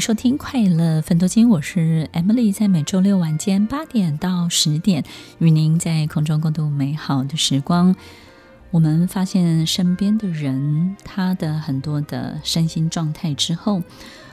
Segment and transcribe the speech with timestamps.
[0.00, 5.04] 收听《快乐分多金》，我是 Emily，在每周六晚间八点到十点，
[5.38, 7.96] 与您在空中共度美好的时光。
[8.70, 13.82] 我们发现身边的人，他的很多的身心状态之后，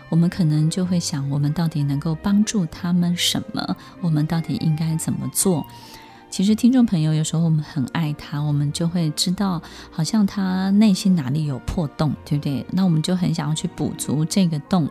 [0.09, 3.75] 我们可能就会想：我们到底能够帮助他们什么？
[4.01, 5.65] 我们到底应该怎么做？
[6.29, 12.65] 其实，听众朋友，有时候我们很爱他，我们就会知道，好像他内心哪里有破洞，对不对？
[12.71, 14.89] 那我们就很想要去补足这个洞。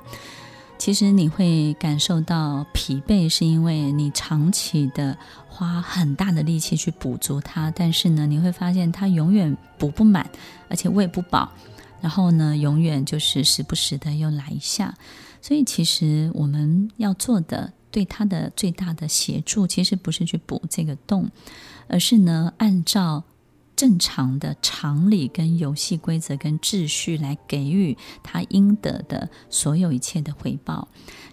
[0.85, 10.29] 其实你会感受到疲惫，是因为你长期的花很大的力气去补足它，但是呢，你会发现它永远补不满，
[10.69, 11.53] 而且喂不饱，
[12.01, 14.93] 然后呢，永远就是时不时的又来一下。
[15.41, 17.73] 所以，其实我们要做的。
[17.93, 21.31] 对它的最大的协助，其实不是去补这个洞，
[21.89, 23.23] 而是呢，按照
[23.83, 30.87] 正常的常理、跟游戏规则、跟秩序来给予他应得的所有一切的回报。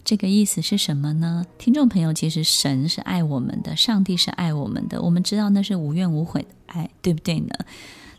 [0.03, 1.45] 这个意思是什么呢？
[1.59, 7.53] 听众朋友，其实神是爱我们的，上帝是爱我们的，我们知道那是无怨无悔的爱，对不对呢？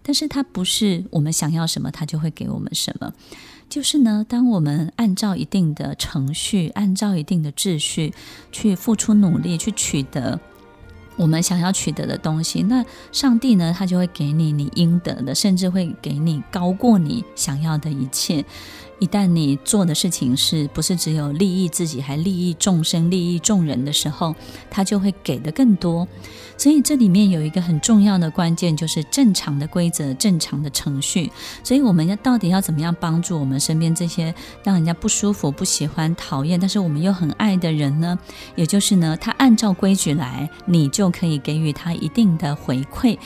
[0.04, 3.12] 但是他不是我们想要什么，他就会给我们什么。
[3.68, 8.14] 就是呢，当我们按照一定的程序，按照一定的秩序
[8.52, 10.40] 去付出努力，去取得
[11.20, 12.82] 我们想要取得的东西，那
[13.12, 18.42] 上帝呢，他就会给你你应得的，甚至会给你高过你想要的一切。
[19.00, 24.34] 一旦你做的事情是不是只有利益自己，还利益众生、利益众人的时候，
[24.70, 26.06] 他就会给的更多。
[26.56, 31.32] 所以这里面有一个很重要的关键，就是正常的规则、正常的程序。
[31.64, 38.18] 所以我们要到底要怎么样帮助我们身边这些让人家不舒服、不喜欢、讨厌，但是我们又很爱的人呢？
[38.54, 43.16] 也就是呢，他按照规矩来，你就可以给予他一定的回馈。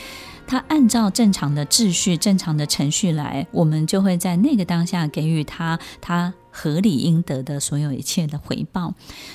[0.47, 6.33] 他按照正常的秩序、正常的程序来，我们就会在那个当下给予他他。
[6.57, 8.93] 合理应得的所有一切的回报，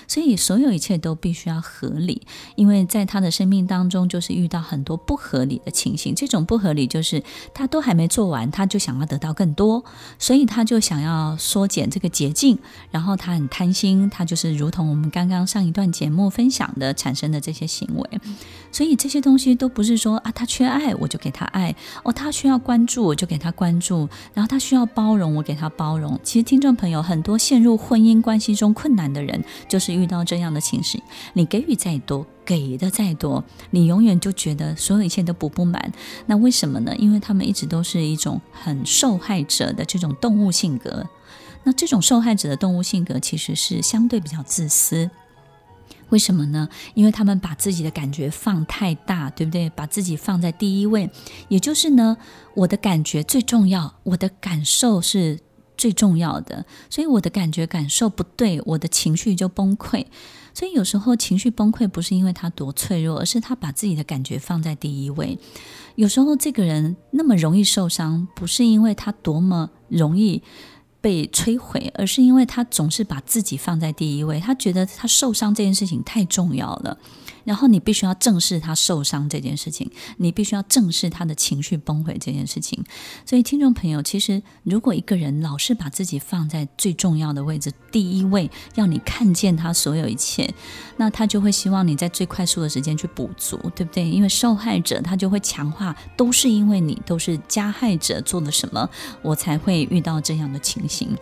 [0.09, 2.23] 所以所有一切都必须要合理，
[2.57, 6.15] 因为在他的生命当中，就是遇到很多不合理的情形。
[6.15, 7.23] 这种不合理就是
[7.53, 9.85] 他都还没做完，他就想要得到更多，
[10.19, 12.59] 所以他就想要缩减这个捷径，
[12.91, 18.21] 然后他很贪心，他就是如同我们刚刚上一段节目分享的产生的这些行为。
[18.73, 26.19] 所以这些东西都不是说啊，他缺爱我就给他爱，哦，他需要关注我就给他关注，然后他需要包容我给他包容。
[26.23, 27.10] 其实听众朋友。
[27.11, 31.03] 很多陷入婚姻关系中困难的人，就是遇到这样的情形。
[31.33, 35.93] 你给予再多，给的再多，你永远就觉得所有一切都补不满。
[36.27, 36.95] 那为什么呢？
[36.97, 41.05] 因为他们一直都是一种很受害者的这种动物性格。
[41.65, 45.11] 那这种受害者的动物性格其实是相对比较自私。
[46.11, 46.69] 为什么呢？
[46.95, 49.69] 因为他们把自己的感觉放太大，对不对？
[49.71, 51.11] 把自己放在第一位，
[51.49, 52.17] 也就是呢，
[52.55, 55.41] 我的感觉最重要，我的感受是。
[55.81, 60.05] 最重要的，所以我的感觉感受不对，我的情绪就崩溃。
[60.53, 65.39] 所以有时候情绪崩溃不是因为他多脆弱，而是他把自己的感觉放在第一位。
[65.95, 70.43] 有时候这个人那么容易受伤，不是因为他多么容易
[71.01, 74.39] 被摧毁，而是因为他总是把自己放在第一位。
[74.39, 76.99] 他觉得他受伤这件事情太重要了。
[77.45, 82.85] 然后你必须要正视他受伤这件事情，你必须要正视他的情绪崩溃这件事情。
[83.25, 90.53] 所以，听众朋友，其实如果一个人老是把自己放在最重要的位置，第一位，要你看见他所有一切，
[90.97, 94.09] 那他就会希望你在最快速的时间去补足，对不对？
[94.09, 98.89] 因为受害者他就会强化，都是因为你，都是加害者做了什么，
[99.23, 101.17] 我才会遇到这样的情形。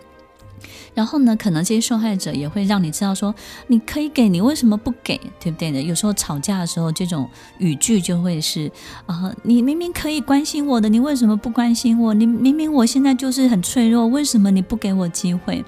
[0.93, 3.33] 然后呢，可能这些受害者也会让你知道说，
[3.67, 5.81] 你可以给，你为什么不给，对不对的？
[5.81, 8.71] 有时候吵架的时候，这种语句就会是
[9.05, 12.13] 啊，你明明可以关心我的，你为什么不关心我？
[12.13, 15.63] 你明明我现在就是很脆弱，为什么你不给我机会？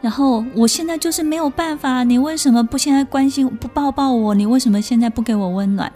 [0.00, 4.34] 然后我现在就是没有办法，你为什么不现在关心，不抱抱我？
[4.34, 5.90] 你为什么现在不给我温暖？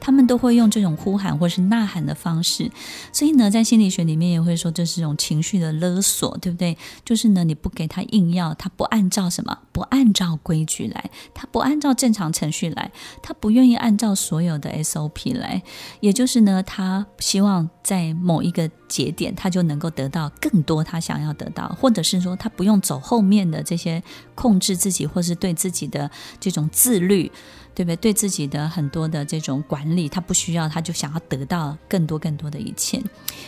[0.00, 2.70] 他们都会用这种呼喊或是呐喊的方式，
[3.12, 6.76] 所以呢，在心理学里面也会说这是一种情绪的勒索，对不对？
[7.04, 12.92] 就是呢，你不给他硬要，他不按照什么，不按照规矩来，他不按照正常程序来，
[13.22, 15.62] 他不愿意按照所有的 SOP 来，
[16.00, 24.02] 也就是呢，他希望在某一个节点，他就能够得到更多他想要得到，或者是说他不用走后面的这些
[24.34, 27.32] 控制自己或是对自己的这种自律。
[27.72, 27.96] 对不对？
[27.96, 33.00] 对自己的很多的这种管理，他不需要，他就想要得到更多更多的一切。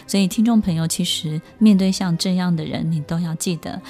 [0.06, 3.82] 所以，听众朋友，其实面对像这样的人，你都要记得，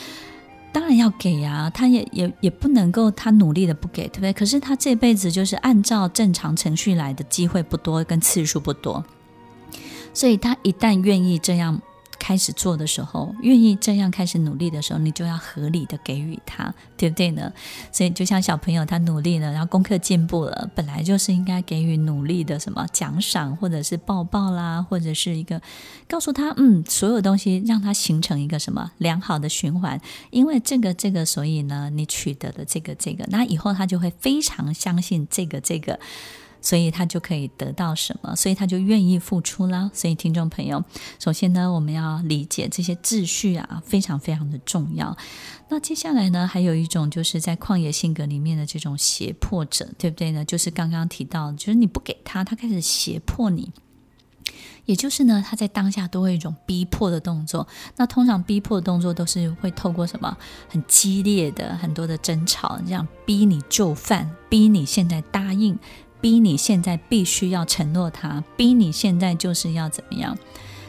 [0.73, 1.71] 当然要给呀。
[1.73, 4.33] 他也也也不能够他努力的不给，对不对？
[4.33, 9.05] 可是他这辈子就是按照正常程序来的机会不多，跟次数不多。
[10.15, 11.81] 所以他一旦愿意这样
[12.23, 17.53] 开始做的时候，愿意这样开始努力的时候，你就要合理的给予他，对不对呢？
[17.91, 25.61] 所以就像小朋友他努力了，然后功课进步了，本来就是应该给予努力的什么奖赏，或者是抱抱啦，或者是一个
[26.07, 35.99] 告诉他，嗯，所有东西让他形成一个什么良好的循环，因为这个这个，所以呢，你取得了这个这个，那以后他就会非常相信这个这个。
[36.63, 39.91] 所以他就可以得到什么，所以他就愿意付出啦。
[39.93, 40.83] 所以听众朋友，
[41.19, 45.15] 首先呢，我们要理解这些秩序啊，非常非常的重要。
[45.69, 50.45] 那接下来呢，还有一种就是在旷野性格里面的这种胁迫者，对不对呢？
[50.45, 53.73] 就是刚刚提到，就是你不给他，他开始胁迫你。
[54.85, 57.67] 也就是呢，他在当下都会有一种逼迫的动作。
[57.97, 60.37] 那通常逼迫的动作都是会透过什么
[60.69, 65.79] 很激烈的很多的争吵，这样逼你就范，逼你现在答应。
[66.23, 70.39] 逼你现在必须要承诺他，逼你现在就是要怎么样，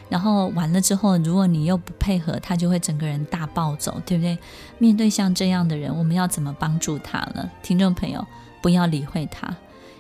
[0.07, 4.38] 然后完了之后，如果你又不配合，他就会整个人大暴走，对不对？
[4.77, 7.50] 面对像这样的人，我们要怎么帮助他呢？
[7.63, 8.25] 听众朋友，
[8.62, 9.53] 不要理会他，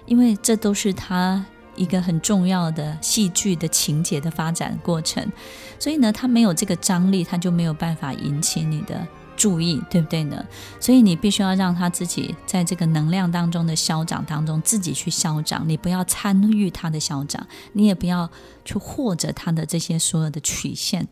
[0.05, 1.43] 因为这都是他
[1.75, 5.27] 一个很重要的戏剧的情节的发展过程，
[5.79, 9.07] 所以呢，他没有这个张力，他就没有办法引起你的。
[9.35, 10.45] 注意，对不对呢？
[10.79, 18.29] 所以你必须要让他自己在这个能量当中的消长当中自己去消长，你不要参与他的消长，你也不要
[18.63, 21.07] 去获着他的这些所有的曲线，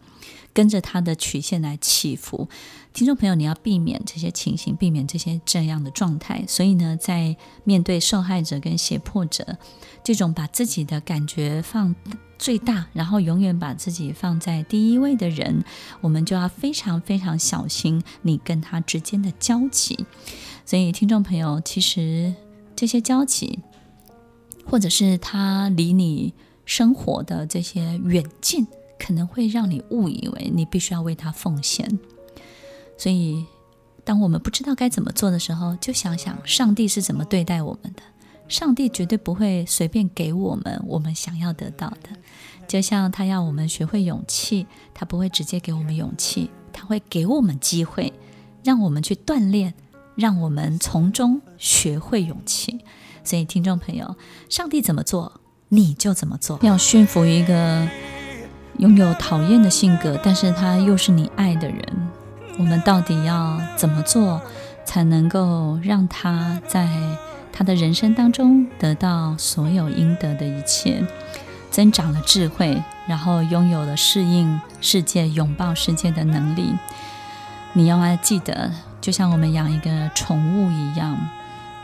[0.53, 2.47] 跟着他的曲线来起伏。
[2.93, 6.43] 听众朋友，你要避免这些情形，避免这些这样的状态。
[6.47, 9.57] 所以呢，在面对受害者跟胁迫者
[10.03, 11.95] 这种把自己的感觉放
[12.37, 15.63] 最大，然后永远把自己放在第一位的人，
[16.01, 20.05] 我们就要非常非常小心你跟他之间的交集。
[20.65, 22.33] 所以，听众朋友，其实
[22.75, 23.59] 这些交集，
[24.65, 26.33] 或者是他离你
[26.65, 28.67] 生活的这些远近，
[29.01, 31.99] 可能会让你误以为你必须要为他奉献。
[32.97, 33.43] 所以，
[34.03, 38.03] 当我们不知道该怎么做的时候，就想想上帝是怎么对待我们的。
[38.47, 42.09] 上帝绝对不会随便给我们我们想要得到的。
[42.67, 48.13] 就像他要我们学会勇气，他不会直接给我们勇气，他会给我们机会，
[48.63, 49.73] 让我们去锻炼，
[50.15, 52.79] 让我们从中学会勇气。
[53.23, 54.15] 所以，听众朋友，
[54.49, 56.59] 上帝怎么做，你就怎么做。
[56.61, 57.87] 要驯服一个
[58.77, 61.77] 拥有讨厌的性格，但是他又是你爱的人。
[62.57, 64.41] 我们到底要怎么做，
[64.85, 66.87] 才能够让他在
[67.53, 71.03] 他的人生当中得到所有应得的一切，
[71.69, 76.73] 增长了智慧，然后拥有了适应世界、拥抱世界的能力？
[77.73, 81.17] 你要记得，就像我们养一个宠物一样，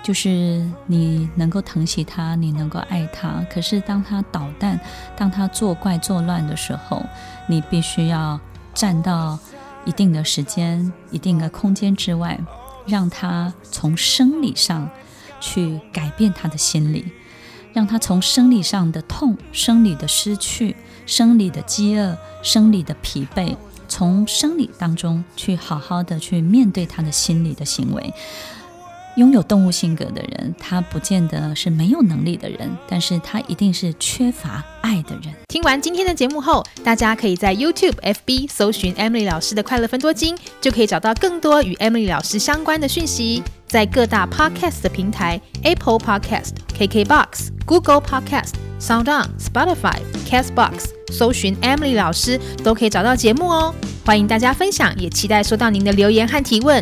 [0.07, 3.45] 就是你能够疼惜他，你能够爱他。
[3.51, 4.79] 可是当他捣蛋、
[5.17, 7.03] 当他作怪作乱的时候，
[7.49, 8.39] 你必须要
[8.73, 9.37] 站到。
[9.85, 12.37] 一定的时间、一定的空间之外，
[12.85, 14.89] 让他从生理上
[15.39, 17.05] 去改变他的心理，
[17.71, 20.75] 让他从生理上的痛、生理的失去、
[21.05, 23.55] 生理的饥饿、生理的疲惫，
[23.87, 28.13] 从生理当中去好好的去面对他的心理的行为。
[29.17, 35.33] 拥有动物性格的人，他不见得是没有能力的人，但是他一定是缺乏爱的人。
[35.47, 43.43] 听完今天的节目后，大家可以在 YouTube、FB 搜寻 Emily 老师的快乐分多金，就可以找到更多与 Emily 老师相关的讯息。
[43.65, 49.97] 在各大 Podcast 的平台，Apple Podcast、KKBox、Google Podcast、SoundOn、Spotify、
[50.29, 53.73] Castbox，搜寻 Emily 老师都可以找到节目哦。
[54.05, 56.81] 欢迎大家分享，也期待收到您的留言和提问。